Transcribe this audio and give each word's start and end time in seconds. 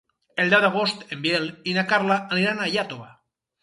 El 0.43 0.47
deu 0.53 0.63
d'agost 0.63 1.05
en 1.17 1.23
Biel 1.27 1.47
i 1.75 1.79
na 1.79 1.87
Carla 1.95 2.21
aniran 2.25 2.67
a 2.69 2.75
Iàtova. 2.77 3.17